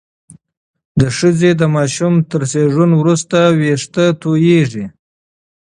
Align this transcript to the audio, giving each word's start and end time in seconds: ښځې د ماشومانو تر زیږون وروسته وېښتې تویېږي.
ښځې 1.17 1.51
د 1.55 1.61
ماشومانو 1.75 2.25
تر 2.31 2.41
زیږون 2.51 2.91
وروسته 3.01 3.37
وېښتې 3.59 4.05
تویېږي. 4.21 4.85